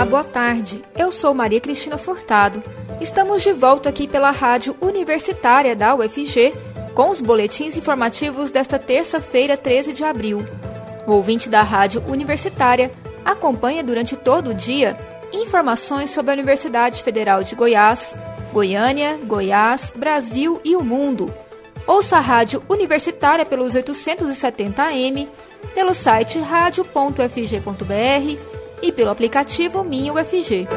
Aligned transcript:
Olá, 0.00 0.08
boa 0.08 0.24
tarde. 0.24 0.82
Eu 0.96 1.12
sou 1.12 1.34
Maria 1.34 1.60
Cristina 1.60 1.98
Furtado. 1.98 2.62
Estamos 3.02 3.42
de 3.42 3.52
volta 3.52 3.90
aqui 3.90 4.08
pela 4.08 4.30
Rádio 4.30 4.74
Universitária 4.80 5.76
da 5.76 5.94
UFG 5.94 6.54
com 6.94 7.10
os 7.10 7.20
boletins 7.20 7.76
informativos 7.76 8.50
desta 8.50 8.78
terça-feira, 8.78 9.58
13 9.58 9.92
de 9.92 10.02
abril. 10.02 10.38
O 11.06 11.12
ouvinte 11.12 11.50
da 11.50 11.60
Rádio 11.60 12.02
Universitária 12.08 12.90
acompanha 13.26 13.84
durante 13.84 14.16
todo 14.16 14.52
o 14.52 14.54
dia 14.54 14.96
informações 15.34 16.08
sobre 16.08 16.30
a 16.30 16.34
Universidade 16.34 17.02
Federal 17.02 17.44
de 17.44 17.54
Goiás, 17.54 18.16
Goiânia, 18.54 19.20
Goiás, 19.22 19.92
Brasil 19.94 20.58
e 20.64 20.76
o 20.76 20.82
mundo. 20.82 21.30
Ouça 21.86 22.16
a 22.16 22.20
Rádio 22.20 22.62
Universitária 22.70 23.44
pelos 23.44 23.74
870 23.74 24.82
AM, 24.82 25.28
pelo 25.74 25.92
site 25.92 26.38
radio.fg.br 26.38 28.49
e 28.82 28.92
pelo 28.92 29.10
aplicativo 29.10 29.84
Minha 29.84 30.12
UFG. 30.12 30.68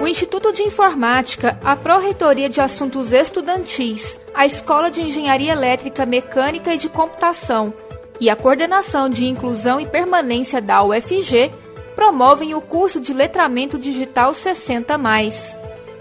O 0.00 0.06
Instituto 0.06 0.52
de 0.52 0.62
Informática, 0.62 1.58
a 1.64 1.74
Pró-Reitoria 1.74 2.48
de 2.48 2.60
Assuntos 2.60 3.12
Estudantis, 3.12 4.18
a 4.34 4.46
Escola 4.46 4.90
de 4.90 5.00
Engenharia 5.00 5.52
Elétrica, 5.52 6.06
Mecânica 6.06 6.72
e 6.72 6.78
de 6.78 6.88
Computação 6.88 7.74
e 8.20 8.30
a 8.30 8.36
Coordenação 8.36 9.08
de 9.08 9.26
Inclusão 9.26 9.80
e 9.80 9.86
Permanência 9.86 10.60
da 10.60 10.82
UFG 10.82 11.50
promovem 11.94 12.54
o 12.54 12.60
curso 12.60 13.00
de 13.00 13.12
Letramento 13.12 13.78
Digital 13.78 14.32
60. 14.32 14.96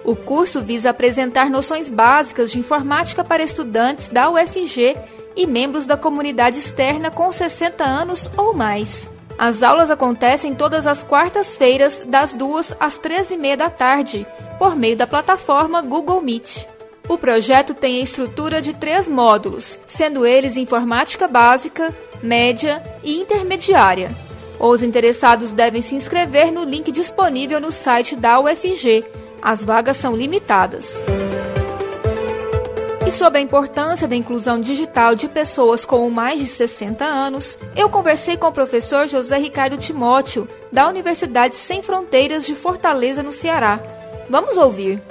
O 0.04 0.16
curso 0.16 0.62
visa 0.62 0.92
apresentar 0.92 1.50
noções 1.50 1.90
básicas 1.90 2.52
de 2.52 2.60
informática 2.60 3.24
para 3.24 3.44
estudantes 3.44 4.08
da 4.08 4.30
UFG 4.30 4.96
e 5.36 5.48
membros 5.48 5.86
da 5.88 5.98
comunidade 5.98 6.60
externa 6.60 7.10
com 7.10 7.32
60 7.32 7.84
anos 7.84 8.30
ou 8.38 8.54
mais. 8.54 9.10
As 9.38 9.62
aulas 9.62 9.92
acontecem 9.92 10.56
todas 10.56 10.88
as 10.88 11.04
quartas-feiras, 11.04 12.02
das 12.06 12.34
2 12.34 12.76
às 12.80 13.00
13h30 13.00 13.56
da 13.58 13.70
tarde, 13.70 14.26
por 14.58 14.76
meio 14.76 14.96
da 14.96 15.06
plataforma 15.06 15.82
Google 15.82 16.22
Meet. 16.22 16.66
O 17.08 17.18
projeto 17.18 17.74
tem 17.74 18.00
a 18.00 18.04
estrutura 18.04 18.62
de 18.62 18.74
três 18.74 19.08
módulos, 19.08 19.78
sendo 19.88 20.26
eles 20.26 20.58
informática 20.58 21.28
básica, 21.28 21.94
média 22.24 22.82
e 23.04 23.20
intermediária. 23.20 24.16
Os 24.58 24.82
interessados 24.82 25.52
devem 25.52 25.82
se 25.82 25.96
inscrever 25.96 26.52
no 26.52 26.64
link 26.64 26.92
disponível 26.92 27.60
no 27.60 27.72
site 27.72 28.16
da 28.16 28.40
UFG. 28.40 29.04
As 29.42 29.64
vagas 29.64 29.98
são 29.98 30.16
limitadas. 30.16 31.04
Sobre 33.18 33.40
a 33.40 33.42
importância 33.42 34.10
da 34.10 34.16
inclusão 34.16 34.60
digital 34.60 35.16
de 35.16 35.30
pessoas 35.30 35.86
com 35.86 36.10
mais 36.10 36.38
de 36.38 36.48
60 36.48 37.06
anos, 37.06 37.58
eu 37.74 37.90
conversei 37.90 38.36
com 38.36 38.48
o 38.48 38.52
professor 38.52 39.08
José 39.08 39.38
Ricardo 39.38 39.78
Timóteo, 39.78 40.50
da 40.70 40.90
Universidade 40.90 41.56
Sem 41.56 41.82
Fronteiras 41.82 42.46
de 42.46 42.54
Fortaleza, 42.56 43.24
no 43.24 43.32
Ceará. 43.32 43.80
Vamos 44.30 44.58
ouvir. 44.58 45.02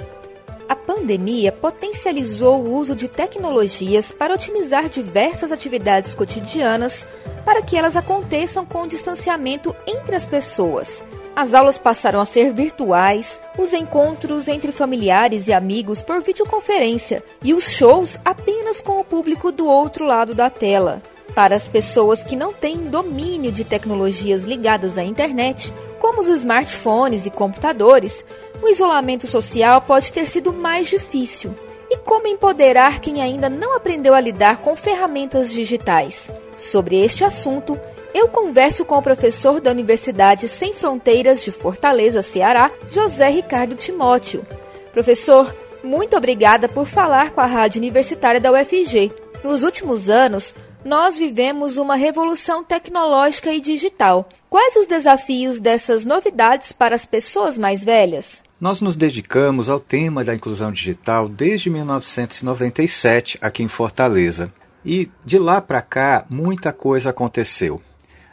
A 0.69 0.75
pandemia 0.75 1.51
potencializou 1.51 2.63
o 2.63 2.75
uso 2.75 2.95
de 2.95 3.07
tecnologias 3.07 4.11
para 4.11 4.35
otimizar 4.35 4.87
diversas 4.87 5.51
atividades 5.51 6.13
cotidianas 6.13 7.07
para 7.43 7.63
que 7.63 7.75
elas 7.75 7.95
aconteçam 7.95 8.67
com 8.67 8.83
o 8.83 8.87
distanciamento 8.87 9.75
entre 9.87 10.15
as 10.15 10.27
pessoas 10.27 11.03
as 11.35 11.53
aulas 11.53 11.77
passaram 11.77 12.21
a 12.21 12.25
ser 12.25 12.53
virtuais, 12.53 13.41
os 13.57 13.73
encontros 13.73 14.47
entre 14.47 14.71
familiares 14.71 15.47
e 15.47 15.53
amigos 15.53 16.01
por 16.01 16.21
videoconferência 16.21 17.23
e 17.43 17.53
os 17.53 17.71
shows 17.71 18.19
apenas 18.23 18.81
com 18.81 18.99
o 18.99 19.03
público 19.03 19.51
do 19.51 19.65
outro 19.65 20.05
lado 20.05 20.33
da 20.33 20.49
tela. 20.49 21.01
Para 21.35 21.53
as 21.53 21.67
pessoas 21.67 22.23
que 22.23 22.35
não 22.35 22.53
têm 22.53 22.85
domínio 22.85 23.51
de 23.51 23.65
tecnologias 23.65 24.45
ligadas 24.45 24.97
à 24.97 25.03
internet, 25.03 25.73
como 25.99 26.21
os 26.21 26.29
smartphones 26.29 27.25
e 27.25 27.29
computadores, 27.29 28.25
o 28.63 28.69
isolamento 28.69 29.27
social 29.27 29.81
pode 29.81 30.13
ter 30.13 30.29
sido 30.29 30.53
mais 30.53 30.87
difícil. 30.87 31.53
E 31.89 31.97
como 31.97 32.27
empoderar 32.27 32.99
quem 33.01 33.21
ainda 33.21 33.49
não 33.49 33.75
aprendeu 33.75 34.15
a 34.15 34.21
lidar 34.21 34.57
com 34.57 34.75
ferramentas 34.75 35.51
digitais? 35.51 36.31
Sobre 36.57 37.03
este 37.03 37.25
assunto, 37.25 37.77
eu 38.15 38.29
converso 38.29 38.85
com 38.85 38.97
o 38.97 39.01
professor 39.01 39.59
da 39.59 39.69
Universidade 39.69 40.47
Sem 40.47 40.73
Fronteiras 40.73 41.43
de 41.43 41.51
Fortaleza, 41.51 42.21
Ceará, 42.21 42.71
José 42.89 43.27
Ricardo 43.27 43.75
Timóteo. 43.75 44.47
Professor, 44.93 45.53
muito 45.83 46.15
obrigada 46.15 46.69
por 46.69 46.85
falar 46.85 47.31
com 47.31 47.41
a 47.41 47.45
Rádio 47.45 47.79
Universitária 47.79 48.39
da 48.39 48.53
UFG. 48.53 49.11
Nos 49.43 49.63
últimos 49.63 50.09
anos, 50.09 50.55
nós 50.85 51.17
vivemos 51.17 51.75
uma 51.75 51.97
revolução 51.97 52.63
tecnológica 52.63 53.51
e 53.51 53.59
digital. 53.59 54.29
Quais 54.49 54.77
os 54.77 54.87
desafios 54.87 55.59
dessas 55.59 56.05
novidades 56.05 56.71
para 56.71 56.95
as 56.95 57.05
pessoas 57.05 57.57
mais 57.57 57.83
velhas? 57.83 58.41
Nós 58.61 58.79
nos 58.79 58.95
dedicamos 58.95 59.69
ao 59.69 59.81
tema 59.81 60.23
da 60.23 60.33
inclusão 60.33 60.71
digital 60.71 61.27
desde 61.27 61.69
1997 61.69 63.37
aqui 63.41 63.61
em 63.61 63.67
Fortaleza. 63.67 64.53
E 64.85 65.11
de 65.25 65.37
lá 65.37 65.59
para 65.59 65.81
cá, 65.81 66.23
muita 66.29 66.71
coisa 66.71 67.09
aconteceu. 67.09 67.81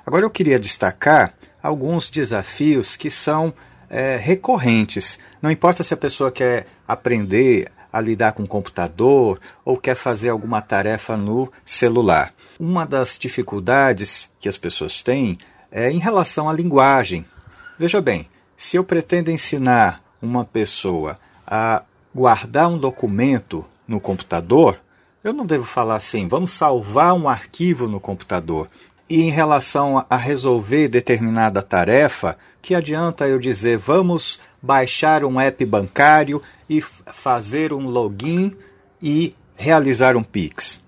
Agora 0.05 0.25
eu 0.25 0.31
queria 0.31 0.59
destacar 0.59 1.35
alguns 1.63 2.11
desafios 2.11 2.97
que 2.97 3.11
são 3.11 3.55
é, 3.89 4.17
recorrentes. 4.17 5.19
Não 5.41 5.51
importa 5.51 5.83
se 5.83 5.95
a 5.95 5.97
pessoa 5.97 6.31
quer 6.31 6.67
aprender 6.87 7.71
a 7.93 8.01
lidar 8.01 8.33
com 8.33 8.43
o 8.43 8.49
computador 8.49 9.39
ou 9.65 9.77
quer 9.77 9.95
fazer 9.95 10.31
alguma 10.31 10.63
tarefa 10.63 11.17
no 11.17 11.53
celular. 11.65 12.33
Uma 12.59 12.87
das 12.87 13.19
dificuldades 13.19 14.31
que 14.41 14.49
as 14.49 14.57
pessoas 14.57 15.03
têm 15.03 15.39
é 15.71 15.91
em 15.91 15.99
relação 15.99 16.49
à 16.49 16.53
linguagem. 16.53 17.25
Veja 17.79 18.01
bem, 18.01 18.29
se 18.57 18.77
eu 18.77 18.85
pretendo 18.85 19.31
ensinar 19.31 20.03
uma 20.21 20.45
pessoa 20.45 21.19
a 21.47 21.83
guardar 22.15 22.69
um 22.69 22.79
documento 22.79 23.65
no 23.87 24.01
computador, 24.01 24.79
eu 25.23 25.33
não 25.33 25.47
devo 25.47 25.65
falar 25.65 25.97
assim, 25.97 26.27
vamos 26.29 26.51
salvar 26.53 27.15
um 27.15 27.29
arquivo 27.29 27.87
no 27.87 28.01
computador. 28.01 28.69
E 29.13 29.21
em 29.21 29.29
relação 29.29 30.07
a 30.09 30.17
resolver 30.17 30.89
determinada 30.89 31.61
tarefa, 31.61 32.39
que 32.63 32.75
adianta 32.75 33.29
eu 33.29 33.39
dizer 33.39 33.77
vamos 33.77 34.41
baixar 34.63 35.23
um 35.23 35.39
app 35.39 35.63
bancário 35.67 36.41
e 36.67 36.81
fazer 36.81 37.75
um 37.75 37.87
login 37.87 38.57
e 39.03 39.37
realizar 39.55 40.17
um 40.17 40.23
Pix? 40.23 40.81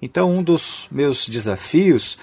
Então, 0.00 0.30
um 0.30 0.44
dos 0.44 0.86
meus 0.92 1.28
desafios 1.28 2.16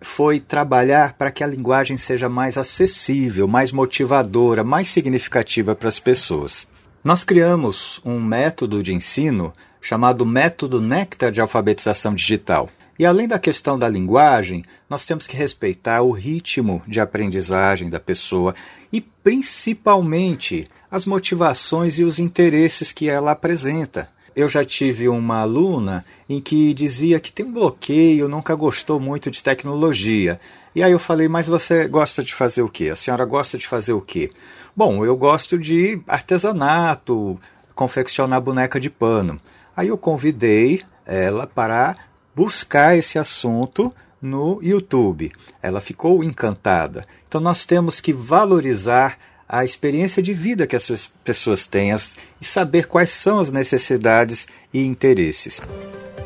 foi 0.00 0.40
trabalhar 0.40 1.12
para 1.12 1.30
que 1.30 1.44
a 1.44 1.46
linguagem 1.46 1.96
seja 1.96 2.28
mais 2.28 2.58
acessível, 2.58 3.46
mais 3.46 3.70
motivadora, 3.70 4.64
mais 4.64 4.88
significativa 4.88 5.76
para 5.76 5.88
as 5.88 6.00
pessoas. 6.00 6.66
Nós 7.04 7.22
criamos 7.22 8.00
um 8.04 8.20
método 8.20 8.82
de 8.82 8.92
ensino 8.92 9.54
chamado 9.80 10.26
Método 10.26 10.80
Nectar 10.80 11.30
de 11.30 11.40
Alfabetização 11.40 12.16
Digital. 12.16 12.68
E 12.98 13.04
além 13.04 13.26
da 13.26 13.38
questão 13.38 13.78
da 13.78 13.88
linguagem, 13.88 14.64
nós 14.88 15.04
temos 15.04 15.26
que 15.26 15.36
respeitar 15.36 16.02
o 16.02 16.12
ritmo 16.12 16.82
de 16.86 17.00
aprendizagem 17.00 17.90
da 17.90 17.98
pessoa 17.98 18.54
e 18.92 19.00
principalmente 19.00 20.66
as 20.90 21.04
motivações 21.04 21.98
e 21.98 22.04
os 22.04 22.20
interesses 22.20 22.92
que 22.92 23.08
ela 23.08 23.32
apresenta. 23.32 24.08
Eu 24.36 24.48
já 24.48 24.64
tive 24.64 25.08
uma 25.08 25.40
aluna 25.40 26.04
em 26.28 26.40
que 26.40 26.74
dizia 26.74 27.20
que 27.20 27.32
tem 27.32 27.46
um 27.46 27.52
bloqueio, 27.52 28.28
nunca 28.28 28.54
gostou 28.54 28.98
muito 29.00 29.30
de 29.30 29.42
tecnologia. 29.42 30.40
E 30.74 30.82
aí 30.82 30.90
eu 30.90 30.98
falei, 30.98 31.28
mas 31.28 31.46
você 31.46 31.86
gosta 31.86 32.22
de 32.22 32.34
fazer 32.34 32.62
o 32.62 32.68
quê? 32.68 32.90
A 32.90 32.96
senhora 32.96 33.24
gosta 33.24 33.56
de 33.56 33.66
fazer 33.66 33.92
o 33.92 34.00
quê? 34.00 34.30
Bom, 34.74 35.04
eu 35.04 35.16
gosto 35.16 35.56
de 35.56 36.00
artesanato, 36.06 37.38
confeccionar 37.74 38.40
boneca 38.40 38.80
de 38.80 38.90
pano. 38.90 39.40
Aí 39.76 39.88
eu 39.88 39.98
convidei 39.98 40.82
ela 41.06 41.46
para 41.46 41.96
buscar 42.34 42.96
esse 42.96 43.18
assunto 43.18 43.94
no 44.20 44.58
YouTube. 44.62 45.32
Ela 45.62 45.80
ficou 45.80 46.24
encantada. 46.24 47.04
Então 47.28 47.40
nós 47.40 47.64
temos 47.66 48.00
que 48.00 48.12
valorizar 48.12 49.18
a 49.48 49.64
experiência 49.64 50.22
de 50.22 50.32
vida 50.32 50.66
que 50.66 50.76
as 50.76 51.10
pessoas 51.22 51.66
têm 51.66 51.94
e 52.40 52.44
saber 52.44 52.86
quais 52.86 53.10
são 53.10 53.38
as 53.38 53.50
necessidades 53.50 54.46
e 54.72 54.84
interesses. 54.84 55.60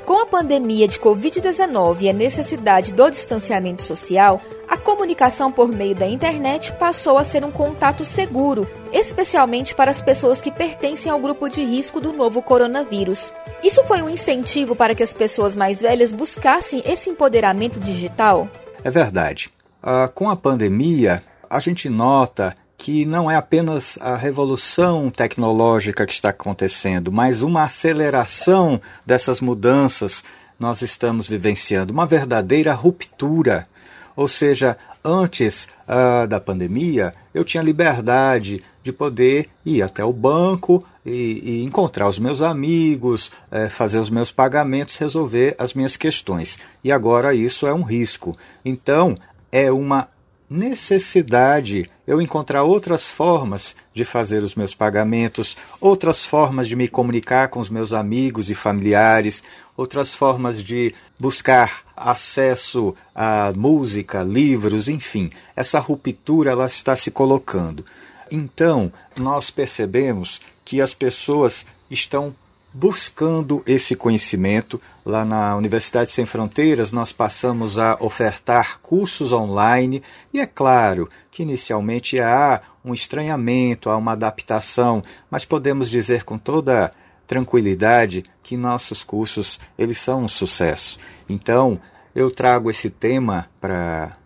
Com 0.09 0.23
a 0.23 0.27
pandemia 0.27 0.89
de 0.89 0.99
Covid-19 0.99 2.01
e 2.01 2.09
a 2.09 2.15
necessidade 2.15 2.95
do 2.95 3.11
distanciamento 3.11 3.83
social, 3.83 4.41
a 4.67 4.75
comunicação 4.75 5.53
por 5.53 5.69
meio 5.69 5.95
da 5.95 6.07
internet 6.07 6.73
passou 6.73 7.19
a 7.19 7.25
ser 7.25 7.45
um 7.45 7.51
contato 7.51 8.07
seguro, 8.07 8.67
especialmente 8.91 9.75
para 9.75 9.91
as 9.91 10.01
pessoas 10.01 10.41
que 10.41 10.51
pertencem 10.51 11.13
ao 11.13 11.21
grupo 11.21 11.47
de 11.51 11.63
risco 11.63 12.01
do 12.01 12.15
novo 12.15 12.41
coronavírus. 12.41 13.35
Isso 13.63 13.85
foi 13.85 14.01
um 14.01 14.09
incentivo 14.09 14.75
para 14.75 14.95
que 14.95 15.03
as 15.03 15.13
pessoas 15.13 15.55
mais 15.55 15.83
velhas 15.83 16.11
buscassem 16.11 16.83
esse 16.87 17.11
empoderamento 17.11 17.79
digital? 17.79 18.49
É 18.83 18.91
verdade. 18.91 19.51
Uh, 19.83 20.11
com 20.15 20.31
a 20.31 20.37
pandemia, 20.37 21.23
a 21.51 21.61
gente 21.61 21.91
nota 21.91 22.55
que 22.79 23.05
não 23.05 23.29
é 23.29 23.35
apenas 23.35 23.99
a 24.01 24.17
revolução 24.17 25.11
tecnológica 25.11 26.07
que 26.07 26.13
está 26.13 26.31
acontecendo, 26.31 27.11
mas 27.11 27.43
uma 27.43 27.65
aceleração 27.65 28.81
dessas 29.05 29.41
mudanças 29.41 30.23
nós 30.59 30.81
estamos 30.81 31.27
vivenciando, 31.27 31.93
uma 31.93 32.07
verdadeira 32.07 32.73
ruptura. 32.73 33.67
Ou 34.15 34.29
seja, 34.29 34.77
antes 35.05 35.69
uh, 35.87 36.27
da 36.29 36.41
pandemia, 36.41 37.13
eu 37.35 37.45
tinha 37.45 37.63
liberdade 37.63 38.63
de 38.83 38.93
poder 38.93 39.49
ir 39.67 39.83
até 39.83 40.05
o 40.05 40.13
banco 40.13 40.85
e, 41.05 41.41
e 41.45 41.65
encontrar 41.65 42.09
os 42.09 42.19
meus 42.19 42.41
amigos, 42.43 43.31
é, 43.51 43.69
fazer 43.69 43.99
os 43.99 44.11
meus 44.11 44.31
pagamentos, 44.33 44.97
resolver 44.97 45.55
as 45.59 45.75
minhas 45.75 45.97
questões. 45.97 46.59
E 46.83 46.91
agora 46.91 47.35
isso 47.35 47.67
é 47.67 47.75
um 47.75 47.83
risco. 47.83 48.37
Então, 48.65 49.17
é 49.51 49.71
uma 49.71 50.09
necessidade 50.49 51.87
eu 52.09 52.23
encontrar 52.23 52.63
outras 52.63 53.07
formas 53.07 53.77
de 53.93 54.03
fazer 54.03 54.43
os 54.43 54.55
meus 54.55 54.75
pagamentos, 54.75 55.59
outras 55.79 56.25
formas 56.25 56.67
de 56.67 56.75
me 56.75 56.89
comunicar 56.89 57.49
com 57.49 57.61
os 57.61 57.69
meus 57.69 57.93
amigos 57.93 58.49
e 58.49 58.55
familiares, 58.55 59.45
outras 59.77 60.15
formas 60.15 60.65
de 60.65 60.95
buscar 61.21 61.83
acesso 61.95 62.97
a 63.15 63.53
música, 63.55 64.23
livros, 64.23 64.89
enfim. 64.89 65.29
Essa 65.55 65.79
ruptura 65.79 66.53
ela 66.53 66.65
está 66.65 66.97
se 66.97 67.11
colocando. 67.11 67.85
Então, 68.33 68.91
nós 69.15 69.51
percebemos 69.51 70.41
que 70.65 70.81
as 70.81 70.95
pessoas 70.95 71.67
estão 71.91 72.35
buscando 72.73 73.63
esse 73.67 73.97
conhecimento. 73.97 74.81
Lá 75.05 75.25
na 75.25 75.57
Universidade 75.57 76.11
Sem 76.11 76.27
Fronteiras, 76.27 76.93
nós 76.93 77.13
passamos 77.13 77.79
a 77.79 77.97
ofertar 78.01 78.79
cursos 78.81 79.33
online, 79.33 80.03
e 80.33 80.41
é 80.41 80.47
claro 80.47 81.09
que 81.31 81.43
inicialmente 81.43 82.21
há 82.21 82.61
um 82.85 82.93
estranhamento, 82.93 83.91
há 83.91 83.97
uma 83.97 84.13
adaptação, 84.13 85.03
mas 85.31 85.45
podemos 85.45 85.91
dizer 85.91 86.25
com 86.25 86.37
toda 86.39 86.93
tranquilidade 87.27 88.25
que 88.43 88.57
nossos 88.57 89.05
cursos 89.05 89.61
eles 89.79 89.99
são 89.99 90.25
um 90.25 90.29
sucesso. 90.29 90.99
Então, 91.29 91.81
eu 92.15 92.31
trago 92.31 92.71
esse 92.71 92.89
tema 92.91 93.49
para 93.61 94.17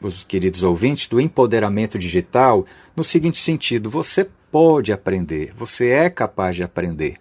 os 0.00 0.24
queridos 0.24 0.62
ouvintes 0.62 1.06
do 1.06 1.20
empoderamento 1.20 1.98
digital 1.98 2.64
no 2.94 3.02
seguinte 3.02 3.38
sentido: 3.38 3.90
você 3.90 4.28
pode 4.50 4.92
aprender, 4.92 5.52
você 5.54 5.88
é 5.88 6.10
capaz 6.10 6.56
de 6.56 6.62
aprender 6.62 7.16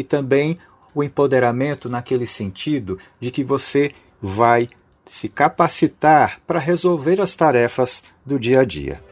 e 0.00 0.02
também 0.02 0.58
o 0.94 1.04
empoderamento 1.04 1.90
naquele 1.90 2.26
sentido 2.26 2.98
de 3.20 3.30
que 3.30 3.44
você 3.44 3.92
vai 4.20 4.66
se 5.04 5.28
capacitar 5.28 6.40
para 6.46 6.58
resolver 6.58 7.20
as 7.20 7.34
tarefas 7.34 8.02
do 8.24 8.38
dia 8.38 8.60
a 8.60 8.64
dia. 8.64 9.02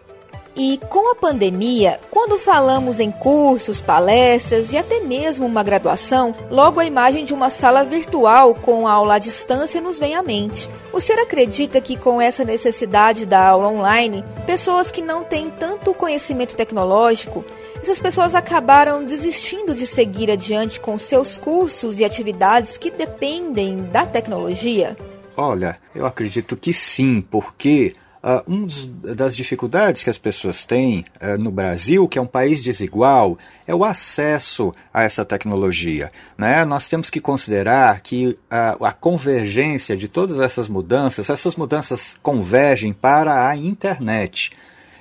E 0.59 0.77
com 0.89 1.09
a 1.13 1.15
pandemia, 1.15 2.01
quando 2.11 2.37
falamos 2.37 2.99
em 2.99 3.13
cursos, 3.13 3.81
palestras 3.81 4.73
e 4.73 4.77
até 4.77 4.99
mesmo 4.99 5.47
uma 5.47 5.63
graduação, 5.63 6.35
logo 6.51 6.81
a 6.81 6.85
imagem 6.85 7.25
de 7.25 7.33
uma 7.33 7.49
sala 7.49 7.85
virtual 7.85 8.53
com 8.55 8.89
aula 8.89 9.15
à 9.15 9.19
distância 9.21 9.81
nos 9.81 10.01
vem 10.01 10.17
à 10.17 10.23
mente. 10.23 10.69
O 10.93 11.01
senhor 11.01 11.23
acredita 11.23 11.81
que 11.81 11.97
com 11.97 12.21
essa 12.21 12.45
necessidade 12.45 13.25
da 13.25 13.47
aula 13.47 13.69
online, 13.69 14.25
pessoas 14.47 14.91
que 14.91 15.01
não 15.01 15.23
têm 15.23 15.49
tanto 15.49 15.95
conhecimento 15.95 16.57
tecnológico 16.57 17.45
essas 17.81 18.01
pessoas 18.01 18.35
acabaram 18.35 19.05
desistindo 19.05 19.73
de 19.73 19.87
seguir 19.87 20.29
adiante 20.31 20.81
com 20.81 20.99
seus 20.99 21.39
cursos 21.39 22.01
e 22.01 22.05
atividades 22.05 22.77
que 22.77 22.91
dependem 22.91 23.77
da 23.93 24.05
tecnologia? 24.05 24.97
Olha, 25.37 25.79
eu 25.95 26.05
acredito 26.05 26.57
que 26.57 26.73
sim, 26.73 27.21
porque 27.21 27.93
Uh, 28.23 28.43
uma 28.47 29.15
das 29.15 29.37
dificuldades 29.37 30.03
que 30.03 30.11
as 30.11 30.19
pessoas 30.19 30.65
têm 30.65 31.05
uh, 31.23 31.41
no 31.41 31.53
Brasil, 31.53 32.09
que 32.09 32.19
é 32.19 32.23
um 32.23 32.27
país 32.27 32.61
desigual, 32.61 33.39
é 33.67 33.75
o 33.75 33.85
acesso 33.85 34.75
a 34.93 35.05
essa 35.05 35.25
tecnologia. 35.25 36.11
Né? 36.37 36.65
Nós 36.65 36.89
temos 36.89 37.11
que 37.11 37.21
considerar 37.21 38.01
que 38.01 38.29
uh, 38.29 38.85
a 38.85 38.93
convergência 38.93 39.97
de 39.97 40.09
todas 40.09 40.41
essas 40.41 40.69
mudanças, 40.69 41.31
essas 41.31 41.55
mudanças 41.55 42.17
convergem 42.21 42.93
para 42.93 43.49
a 43.49 43.57
internet. 43.57 44.51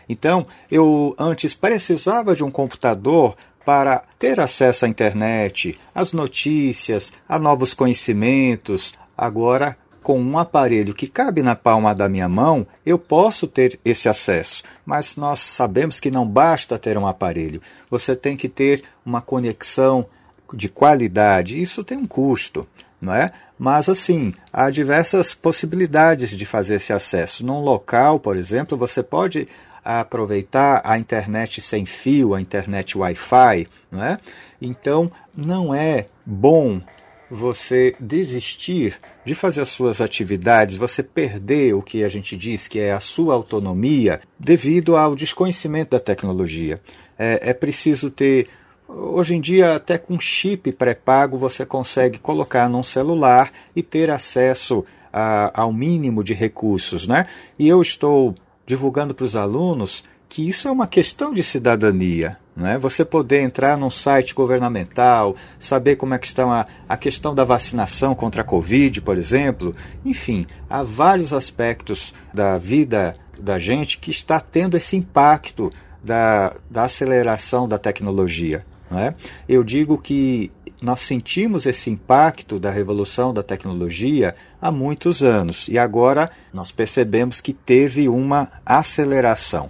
Então, 0.08 0.46
eu 0.72 1.16
antes 1.18 1.54
precisava 1.54 2.36
de 2.36 2.44
um 2.44 2.52
computador 2.52 3.36
para 3.66 4.04
ter 4.18 4.40
acesso 4.40 4.86
à 4.86 4.88
internet, 4.88 5.78
às 5.94 6.14
notícias, 6.14 7.12
a 7.28 7.38
novos 7.38 7.74
conhecimentos. 7.74 8.94
Agora, 9.18 9.76
com 10.02 10.20
um 10.20 10.38
aparelho 10.38 10.94
que 10.94 11.08
cabe 11.08 11.42
na 11.42 11.56
palma 11.56 11.94
da 11.94 12.08
minha 12.08 12.30
mão, 12.30 12.66
eu 12.86 12.98
posso 12.98 13.48
ter 13.48 13.80
esse 13.84 14.08
acesso. 14.08 14.64
Mas 14.86 15.16
nós 15.16 15.40
sabemos 15.40 16.00
que 16.00 16.12
não 16.12 16.28
basta 16.28 16.80
ter 16.80 16.98
um 16.98 17.08
aparelho. 17.08 17.62
Você 17.90 18.16
tem 18.16 18.38
que 18.38 18.48
ter 18.48 18.84
uma 19.06 19.22
conexão 19.22 20.06
de 20.54 20.70
qualidade. 20.70 21.62
Isso 21.62 21.84
tem 21.84 21.98
um 21.98 22.08
custo, 22.08 22.68
não 23.02 23.14
é? 23.14 23.32
Mas 23.60 23.90
assim, 23.90 24.34
há 24.54 24.70
diversas 24.70 25.34
possibilidades 25.34 26.30
de 26.30 26.46
fazer 26.46 26.76
esse 26.76 26.94
acesso. 26.94 27.46
Num 27.46 27.60
local, 27.60 28.20
por 28.20 28.38
exemplo, 28.38 28.78
você 28.78 29.02
pode 29.02 29.48
aproveitar 29.84 30.82
a 30.84 31.00
internet 31.00 31.62
sem 31.62 31.86
fio, 31.86 32.36
a 32.36 32.42
internet 32.42 32.98
Wi-Fi, 32.98 33.68
não 33.90 34.04
é? 34.04 34.20
Então, 34.62 35.10
não 35.36 35.74
é 35.74 36.06
bom 36.26 36.82
você 37.30 37.96
desistir 38.00 38.98
de 39.26 39.36
fazer 39.36 39.62
as 39.62 39.70
suas 39.70 40.00
atividades, 40.00 40.76
você 40.76 41.04
perder 41.04 41.74
o 41.74 41.82
que 41.82 42.04
a 42.04 42.08
gente 42.08 42.38
diz 42.38 42.68
que 42.68 42.80
é 42.80 42.92
a 42.92 43.00
sua 43.00 43.34
autonomia 43.34 44.22
devido 44.40 44.96
ao 44.96 45.16
desconhecimento 45.16 45.92
da 45.92 46.00
tecnologia. 46.00 46.82
É, 47.18 47.50
é 47.50 47.54
preciso 47.54 48.10
ter. 48.10 48.48
Hoje 48.88 49.36
em 49.36 49.42
dia, 49.42 49.76
até 49.76 49.98
com 49.98 50.18
chip 50.18 50.72
pré-pago, 50.72 51.38
você 51.38 51.66
consegue 51.66 52.20
colocar 52.20 52.70
num 52.70 52.84
celular 52.84 53.52
e 53.76 53.84
ter 53.84 54.10
acesso 54.10 54.86
a, 55.12 55.62
ao 55.62 55.74
mínimo 55.74 56.24
de 56.24 56.34
recursos. 56.34 57.06
Né? 57.06 57.28
E 57.60 57.68
eu 57.68 57.82
estou 57.82 58.34
divulgando 58.66 59.14
para 59.14 59.26
os 59.26 59.36
alunos 59.36 60.06
que 60.30 60.48
isso 60.48 60.68
é 60.68 60.72
uma 60.72 60.88
questão 60.88 61.34
de 61.34 61.44
cidadania. 61.44 62.38
Né? 62.56 62.78
Você 62.80 63.06
poder 63.06 63.42
entrar 63.42 63.78
num 63.78 63.90
site 63.90 64.34
governamental, 64.34 65.36
saber 65.60 65.96
como 65.96 66.14
é 66.14 66.18
que 66.18 66.26
está 66.26 66.44
a, 66.62 66.66
a 66.90 66.98
questão 66.98 67.36
da 67.36 67.44
vacinação 67.44 68.16
contra 68.16 68.42
a 68.42 68.46
Covid, 68.46 69.02
por 69.02 69.18
exemplo. 69.18 69.76
Enfim, 70.04 70.46
há 70.70 70.82
vários 70.82 71.34
aspectos 71.34 72.14
da 72.34 72.58
vida 72.58 73.16
da 73.40 73.60
gente 73.60 74.00
que 74.00 74.10
está 74.10 74.40
tendo 74.40 74.76
esse 74.76 74.96
impacto 74.96 75.72
da, 76.04 76.56
da 76.70 76.86
aceleração 76.86 77.68
da 77.68 77.78
tecnologia. 77.78 78.66
Não 78.90 79.00
é? 79.00 79.14
Eu 79.48 79.64
digo 79.64 79.98
que 79.98 80.52
nós 80.82 81.02
sentimos 81.02 81.66
esse 81.66 81.90
impacto 81.90 82.60
da 82.60 82.72
revolução 82.72 83.34
da 83.34 83.44
tecnologia 83.44 84.36
há 84.62 84.72
muitos 84.72 85.24
anos 85.24 85.68
e 85.68 85.78
agora 85.78 86.32
nós 86.54 86.72
percebemos 86.72 87.42
que 87.42 87.54
teve 87.54 88.08
uma 88.08 88.50
aceleração. 88.66 89.70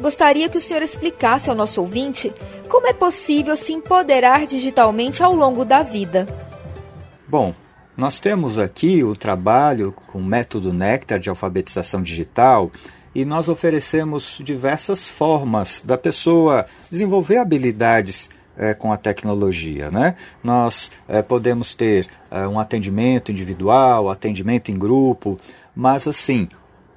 Gostaria 0.00 0.48
que 0.48 0.58
o 0.58 0.60
senhor 0.60 0.82
explicasse 0.82 1.48
ao 1.48 1.56
nosso 1.56 1.80
ouvinte 1.80 2.32
como 2.68 2.86
é 2.86 2.92
possível 2.92 3.56
se 3.56 3.72
empoderar 3.72 4.46
digitalmente 4.46 5.22
ao 5.22 5.34
longo 5.34 5.64
da 5.64 5.82
vida. 5.82 6.26
Bom, 7.26 7.54
nós 7.96 8.20
temos 8.20 8.58
aqui 8.58 9.02
o 9.02 9.16
trabalho 9.16 9.94
com 10.06 10.18
o 10.18 10.24
método 10.24 10.72
Nectar 10.72 11.18
de 11.18 11.30
alfabetização 11.30 12.02
digital 12.02 12.70
e 13.14 13.24
nós 13.24 13.48
oferecemos 13.48 14.38
diversas 14.44 15.08
formas 15.08 15.82
da 15.82 15.96
pessoa 15.96 16.66
desenvolver 16.90 17.38
habilidades 17.38 18.28
é, 18.56 18.74
com 18.74 18.92
a 18.92 18.96
tecnologia. 18.98 19.90
Né? 19.90 20.14
Nós 20.44 20.90
é, 21.08 21.22
podemos 21.22 21.74
ter 21.74 22.06
é, 22.30 22.46
um 22.46 22.60
atendimento 22.60 23.32
individual, 23.32 24.10
atendimento 24.10 24.70
em 24.70 24.78
grupo, 24.78 25.38
mas 25.74 26.06
assim, 26.06 26.48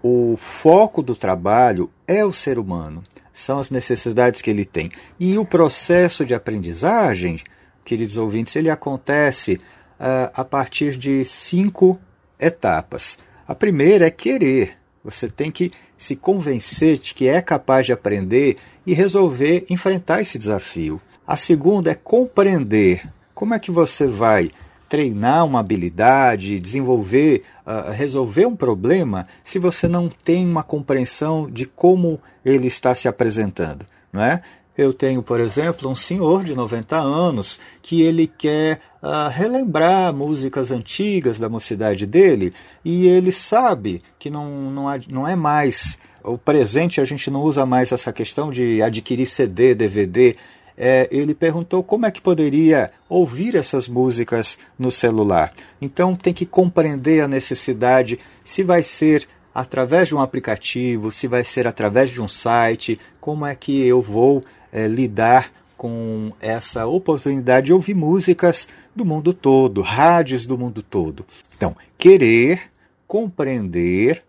o 0.04 0.38
foco 0.38 1.02
do 1.02 1.16
trabalho 1.16 1.90
é 2.08 2.24
o 2.24 2.32
ser 2.32 2.58
humano, 2.58 3.04
são 3.32 3.60
as 3.60 3.70
necessidades 3.70 4.42
que 4.42 4.50
ele 4.50 4.66
tem. 4.66 4.92
E 5.20 5.38
o 5.38 5.46
processo 5.46 6.26
de 6.26 6.34
aprendizagem, 6.34 7.40
queridos 7.84 8.18
ouvintes, 8.18 8.56
ele 8.56 8.70
acontece 8.70 9.54
uh, 10.00 10.32
a 10.34 10.44
partir 10.44 10.96
de 10.96 11.24
cinco 11.26 12.00
etapas. 12.40 13.18
A 13.48 13.56
primeira 13.56 14.08
é 14.08 14.12
querer. 14.12 14.78
Você 15.04 15.28
tem 15.30 15.52
que 15.52 15.72
se 15.98 16.16
convencer 16.16 16.98
de 16.98 17.14
que 17.14 17.28
é 17.28 17.42
capaz 17.42 17.86
de 17.86 17.94
aprender 17.94 18.58
e 18.86 18.94
resolver 18.94 19.66
enfrentar 19.70 20.22
esse 20.22 20.38
desafio. 20.38 21.02
A 21.26 21.36
segunda 21.36 21.92
é 21.92 21.96
compreender 21.96 23.08
como 23.34 23.54
é 23.54 23.60
que 23.60 23.72
você 23.72 24.08
vai 24.08 24.52
treinar 24.90 25.46
uma 25.46 25.60
habilidade, 25.60 26.60
desenvolver, 26.60 27.44
uh, 27.66 27.92
resolver 27.92 28.48
um 28.48 28.56
problema, 28.56 29.28
se 29.44 29.60
você 29.60 29.88
não 29.88 30.10
tem 30.10 30.46
uma 30.48 30.64
compreensão 30.64 31.50
de 31.50 31.66
como 31.66 32.20
ele 32.44 32.68
está 32.68 32.96
se 32.96 33.08
apresentando, 33.08 33.86
não 34.12 34.24
é? 34.24 34.42
Eu 34.76 34.94
tenho, 34.94 35.22
por 35.22 35.42
exemplo, 35.42 35.90
um 35.90 35.96
senhor 35.96 36.44
de 36.44 36.56
90 36.56 36.96
anos 36.96 37.60
que 37.82 38.02
ele 38.02 38.28
quer 38.28 38.80
uh, 39.04 39.30
relembrar 39.30 40.14
músicas 40.14 40.72
antigas 40.72 41.38
da 41.38 41.50
mocidade 41.50 42.06
dele 42.06 42.54
e 42.84 43.06
ele 43.06 43.32
sabe 43.32 44.02
que 44.18 44.30
não, 44.30 44.72
não, 44.72 44.88
há, 44.88 44.98
não 45.10 45.28
é 45.28 45.36
mais 45.36 45.98
o 46.24 46.38
presente, 46.38 47.02
a 47.02 47.06
gente 47.06 47.30
não 47.30 47.42
usa 47.42 47.66
mais 47.66 47.92
essa 47.92 48.14
questão 48.14 48.52
de 48.52 48.82
adquirir 48.82 49.26
CD, 49.26 49.76
DVD 49.76 50.38
é, 50.80 51.10
ele 51.12 51.36
perguntou 51.36 51.84
como 51.84 52.06
é 52.06 52.12
que 52.12 52.22
poderia 52.22 52.92
ouvir 53.10 53.56
essas 53.56 53.90
músicas 53.90 54.58
no 54.78 54.90
celular. 54.90 55.54
Então 55.82 56.16
tem 56.16 56.34
que 56.34 56.46
compreender 56.46 57.20
a 57.20 57.28
necessidade, 57.28 58.18
se 58.46 58.64
vai 58.64 58.82
ser 58.82 59.28
através 59.54 60.08
de 60.08 60.16
um 60.16 60.22
aplicativo, 60.22 61.12
se 61.12 61.28
vai 61.28 61.44
ser 61.44 61.68
através 61.68 62.10
de 62.10 62.22
um 62.22 62.28
site, 62.30 62.98
como 63.20 63.46
é 63.46 63.54
que 63.54 63.86
eu 63.86 64.02
vou 64.02 64.44
é, 64.72 64.88
lidar 64.88 65.52
com 65.76 66.32
essa 66.40 66.86
oportunidade 66.86 67.68
de 67.68 67.74
ouvir 67.74 67.94
músicas 67.94 68.68
do 68.96 69.06
mundo 69.06 69.34
todo, 69.34 69.82
rádios 69.82 70.46
do 70.46 70.58
mundo 70.58 70.82
todo. 70.82 71.26
Então, 71.56 71.76
querer, 71.98 72.64
compreender, 73.08 74.24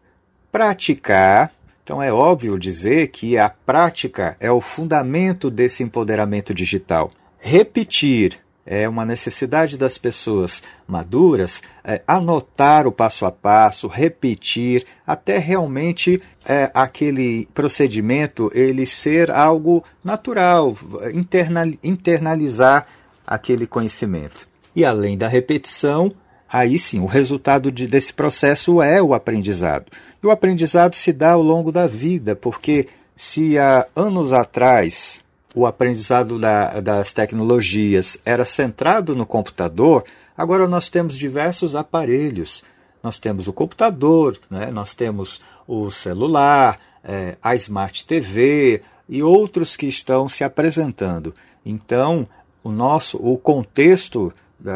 praticar. 0.50 1.52
Então, 1.82 2.02
é 2.02 2.12
óbvio 2.12 2.58
dizer 2.58 3.08
que 3.08 3.37
a 3.37 3.49
prática 3.49 4.37
é 4.38 4.50
o 4.50 4.60
fundamento 4.60 5.50
desse 5.50 5.82
empoderamento 5.82 6.54
digital. 6.54 7.10
Repetir, 7.38 8.40
é 8.64 8.88
uma 8.88 9.04
necessidade 9.04 9.76
das 9.76 9.99
pessoas 9.99 10.62
maduras 10.87 11.62
é, 11.82 12.02
anotar 12.06 12.87
o 12.87 12.92
passo 12.92 13.26
a 13.26 13.32
passo, 13.32 13.88
repetir, 13.88 14.87
até 15.06 15.38
realmente 15.38 16.22
é, 16.46 16.70
aquele 16.72 17.49
procedimento 17.54 18.50
ele 18.54 18.87
ser 18.87 19.30
algo 19.30 19.82
natural, 20.04 20.76
internal, 21.12 21.66
internalizar 21.82 22.87
aquele 23.26 23.66
conhecimento. 23.66 24.46
E 24.76 24.84
além 24.84 25.18
da 25.18 25.26
repetição, 25.26 26.12
aí 26.52 26.78
sim, 26.78 27.00
o 27.00 27.07
resultado 27.07 27.71
de, 27.71 27.87
desse 27.87 28.12
processo 28.12 28.83
é 28.83 29.00
o 29.00 29.14
aprendizado. 29.14 29.87
E 30.23 30.26
o 30.26 30.30
aprendizado 30.30 30.95
se 30.95 31.12
dá 31.12 31.33
ao 31.33 31.42
longo 31.42 31.71
da 31.71 31.87
vida, 31.87 32.35
porque 32.35 32.88
se 33.16 33.59
há 33.59 33.87
anos 33.95 34.33
atrás 34.33 35.23
o 35.54 35.66
aprendizado 35.66 36.38
da, 36.38 36.80
das 36.80 37.12
tecnologias 37.12 38.19
era 38.25 38.45
centrado 38.45 39.16
no 39.16 39.26
computador, 39.26 40.04
agora 40.37 40.66
nós 40.69 40.88
temos 40.88 41.16
diversos 41.16 41.75
aparelhos. 41.75 42.62
Nós 43.02 43.19
temos 43.19 43.49
o 43.49 43.52
computador, 43.52 44.38
né? 44.50 44.71
nós 44.71 44.95
temos 44.95 45.40
o 45.66 45.90
celular, 45.90 46.78
é, 47.02 47.37
a 47.42 47.54
Smart 47.54 48.04
TV 48.07 48.83
e 49.09 49.23
outros 49.23 49.76
que 49.76 49.87
estão 49.87 50.28
se 50.28 50.45
apresentando. 50.45 51.35
Então, 51.64 52.28
o 52.62 52.71
nosso 52.71 53.16
o 53.16 53.38
contexto 53.38 54.33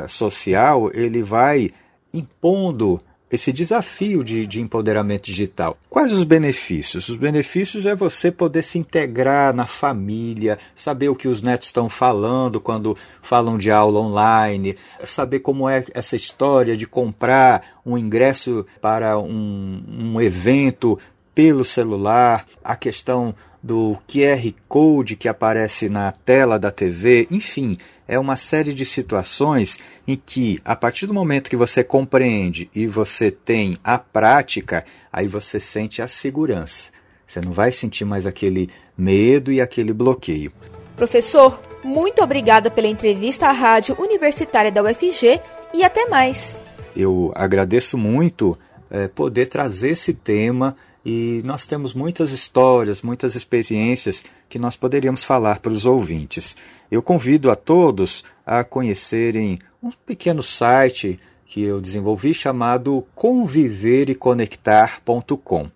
social 0.09 0.91
ele 0.95 1.23
vai 1.23 1.71
impondo 2.13 3.01
esse 3.35 3.53
desafio 3.53 4.23
de, 4.23 4.47
de, 4.47 4.61
empoderamento 4.61 5.25
digital. 5.25 5.77
Quais 5.91 6.13
os 6.13 6.23
benefícios? 6.23 7.09
Os 7.09 7.17
benefícios 7.17 7.85
é 7.85 7.95
você 7.95 8.31
poder 8.31 8.63
se 8.63 8.79
integrar 8.79 9.55
na 9.55 9.67
família, 9.67 10.59
saber 10.75 11.09
o 11.09 11.17
que 11.17 11.27
os 11.27 11.43
netos 11.43 11.69
estão 11.69 11.89
falando 11.89 12.61
quando 12.61 12.97
falam 13.23 13.59
de 13.59 13.71
aula 13.71 13.99
online, 13.99 14.77
saber 15.05 15.41
como 15.41 15.69
é 15.69 15.85
essa 15.93 16.15
história 16.15 16.77
de 16.77 16.87
comprar 16.87 17.81
um 17.85 17.99
ingresso 17.99 18.65
para 18.81 19.19
um, 19.19 19.83
um 19.89 20.21
evento 20.21 20.99
pelo 21.35 21.65
celular, 21.65 22.47
a 22.63 22.77
questão 22.77 23.35
do 23.61 23.97
QR 24.07 24.53
Code 24.69 25.17
que 25.17 25.27
aparece 25.27 25.89
na 25.89 26.13
tela 26.13 26.59
da 26.59 26.71
TV, 26.71 27.27
enfim, 27.31 27.79
é 28.07 28.19
uma 28.19 28.37
série 28.37 28.75
de 28.75 28.85
situações 28.85 29.79
em 30.07 30.17
que, 30.17 30.61
a 30.65 30.77
partir 30.77 31.07
do 31.07 31.15
momento 31.15 31.49
que 31.49 31.57
você 31.57 31.83
compreende 31.83 32.71
e 32.75 32.87
você 32.87 33.31
tem 33.31 33.79
a 33.83 33.99
prática, 33.99 34.85
aí 35.13 35.27
você 35.27 35.59
sente 35.59 36.03
a 36.03 36.09
segurança. 36.09 36.91
Você 37.27 37.41
não 37.41 37.53
vai 37.53 37.73
sentir 37.73 38.05
mais 38.05 38.27
aquele 38.27 38.69
medo 38.97 39.51
e 39.51 39.61
aquele 39.61 39.93
bloqueio. 39.93 40.53
Professor, 40.97 41.61
muito 41.83 42.23
obrigada 42.23 42.71
pela 42.71 42.87
entrevista 42.87 43.47
à 43.49 43.53
Rádio 43.53 43.97
Universitária 43.99 44.71
da 44.71 44.83
UFG 44.83 45.41
e 45.73 45.83
até 45.83 46.07
mais. 46.07 46.57
Eu 46.95 47.33
agradeço 47.35 47.99
muito 47.99 48.57
é, 48.91 49.09
poder 49.09 49.47
trazer 49.47 49.91
esse 49.91 50.13
tema 50.15 50.77
e 51.05 51.43
nós 51.45 51.67
temos 51.67 51.93
muitas 51.93 52.31
histórias, 52.31 53.03
muitas 53.03 53.35
experiências 53.35 54.25
que 54.49 54.59
nós 54.59 54.75
poderíamos 54.77 55.23
falar 55.23 55.59
para 55.59 55.73
os 55.73 55.85
ouvintes. 55.85 56.57
Eu 56.91 57.03
convido 57.03 57.51
a 57.51 57.57
todos 57.57 58.25
a 58.47 58.65
conhecerem 58.65 59.59
um 59.83 59.91
pequeno 59.91 60.43
site 60.43 61.21
que 61.47 61.63
eu 61.63 61.79
desenvolvi 61.81 62.33
chamado 62.33 63.07
convivereconectar.com. 63.15 65.71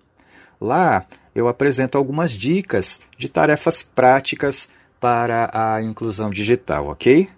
Lá 0.61 1.07
eu 1.35 1.47
apresento 1.47 1.99
algumas 1.99 2.33
dicas 2.33 3.01
de 3.17 3.29
tarefas 3.29 3.83
práticas 3.83 4.69
para 4.99 5.51
a 5.53 5.81
inclusão 5.83 6.31
digital, 6.31 6.89
ok? 6.89 7.29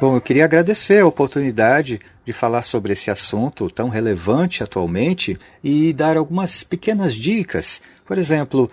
Bom, 0.00 0.16
eu 0.16 0.20
queria 0.20 0.44
agradecer 0.44 1.00
a 1.00 1.06
oportunidade 1.06 2.00
de 2.24 2.32
falar 2.32 2.62
sobre 2.62 2.92
esse 2.92 3.12
assunto 3.12 3.70
tão 3.70 3.88
relevante 3.88 4.62
atualmente 4.62 5.38
e 5.62 5.92
dar 5.92 6.16
algumas 6.16 6.64
pequenas 6.64 7.14
dicas. 7.14 7.80
Por 8.04 8.18
exemplo, 8.18 8.68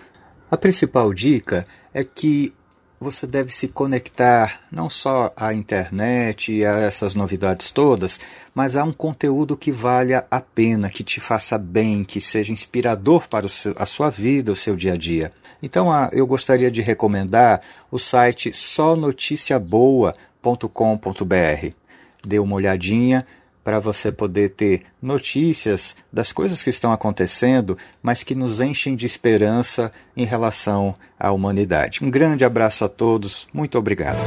a 0.50 0.56
principal 0.56 1.14
dica 1.14 1.64
é 1.94 2.02
que 2.02 2.52
você 2.98 3.24
deve 3.24 3.52
se 3.52 3.68
conectar 3.68 4.62
não 4.70 4.90
só 4.90 5.32
à 5.36 5.54
internet 5.54 6.52
e 6.52 6.64
a 6.64 6.78
essas 6.80 7.14
novidades 7.14 7.70
todas, 7.70 8.18
mas 8.52 8.76
a 8.76 8.82
um 8.82 8.92
conteúdo 8.92 9.56
que 9.56 9.70
valha 9.70 10.26
a 10.30 10.40
pena, 10.40 10.90
que 10.90 11.04
te 11.04 11.20
faça 11.20 11.56
bem, 11.56 12.04
que 12.04 12.20
seja 12.20 12.52
inspirador 12.52 13.28
para 13.28 13.48
seu, 13.48 13.74
a 13.76 13.86
sua 13.86 14.10
vida, 14.10 14.52
o 14.52 14.56
seu 14.56 14.74
dia 14.74 14.94
a 14.94 14.96
dia. 14.96 15.32
Então, 15.62 15.88
eu 16.12 16.26
gostaria 16.26 16.70
de 16.70 16.82
recomendar 16.82 17.60
o 17.90 17.98
site 17.98 18.52
só 18.52 18.96
notícia 18.96 19.58
boa 19.58 20.14
www.radiocultura.com.br. 20.42 21.74
Dê 22.26 22.38
uma 22.38 22.56
olhadinha 22.56 23.26
para 23.64 23.78
você 23.78 24.10
poder 24.10 24.50
ter 24.50 24.82
notícias 25.00 25.94
das 26.12 26.32
coisas 26.32 26.62
que 26.62 26.70
estão 26.70 26.92
acontecendo, 26.92 27.78
mas 28.02 28.24
que 28.24 28.34
nos 28.34 28.60
enchem 28.60 28.96
de 28.96 29.06
esperança 29.06 29.92
em 30.16 30.24
relação 30.24 30.96
à 31.18 31.30
humanidade. 31.30 32.04
Um 32.04 32.10
grande 32.10 32.44
abraço 32.44 32.84
a 32.84 32.88
todos, 32.88 33.46
muito 33.52 33.78
obrigado. 33.78 34.18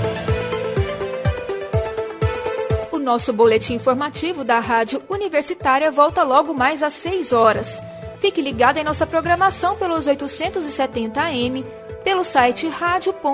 O 2.93 2.97
nosso 2.97 3.33
boletim 3.33 3.73
informativo 3.73 4.45
da 4.45 4.59
Rádio 4.59 5.03
Universitária 5.09 5.91
volta 5.91 6.23
logo 6.23 6.53
mais 6.53 6.81
às 6.81 6.93
6 6.93 7.33
horas. 7.33 7.81
Fique 8.21 8.41
ligado 8.41 8.77
em 8.77 8.85
nossa 8.85 9.05
programação 9.05 9.75
pelos 9.75 10.07
870 10.07 11.21
AM, 11.21 11.65
pelo 12.05 12.23
site 12.23 12.67
radio.fg.br 12.67 13.25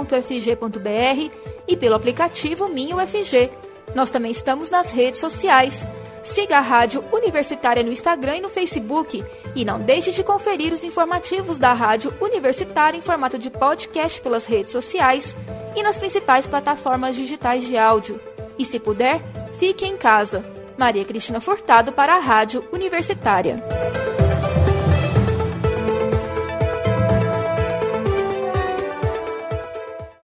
e 1.67 1.75
pelo 1.77 1.95
aplicativo 1.95 2.67
Minho 2.67 2.97
UFG. 2.97 3.49
Nós 3.95 4.09
também 4.09 4.31
estamos 4.31 4.69
nas 4.69 4.91
redes 4.91 5.19
sociais. 5.19 5.85
Siga 6.23 6.57
a 6.57 6.61
Rádio 6.61 7.03
Universitária 7.11 7.83
no 7.83 7.91
Instagram 7.91 8.37
e 8.37 8.41
no 8.41 8.49
Facebook. 8.49 9.23
E 9.55 9.65
não 9.65 9.79
deixe 9.79 10.11
de 10.11 10.23
conferir 10.23 10.71
os 10.71 10.83
informativos 10.83 11.57
da 11.57 11.73
Rádio 11.73 12.13
Universitária 12.21 12.97
em 12.97 13.01
formato 13.01 13.37
de 13.37 13.49
podcast 13.49 14.21
pelas 14.21 14.45
redes 14.45 14.71
sociais 14.71 15.35
e 15.75 15.81
nas 15.81 15.97
principais 15.97 16.45
plataformas 16.45 17.15
digitais 17.15 17.65
de 17.65 17.77
áudio. 17.77 18.19
E 18.57 18.65
se 18.65 18.79
puder, 18.79 19.21
fique 19.59 19.85
em 19.85 19.97
casa. 19.97 20.45
Maria 20.77 21.05
Cristina 21.05 21.41
Furtado 21.41 21.91
para 21.91 22.15
a 22.15 22.19
Rádio 22.19 22.63
Universitária. 22.71 24.00